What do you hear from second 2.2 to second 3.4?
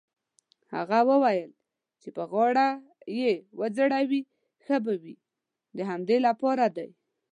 غاړه يې